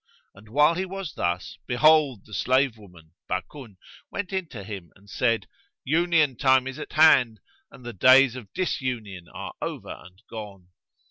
[0.33, 3.77] And while he was thus, behold, the slave woman, Bakun,
[4.09, 5.45] went in to him and said,
[5.83, 7.39] "Union time is at hand
[7.69, 10.69] and the days of disunion are over and gone."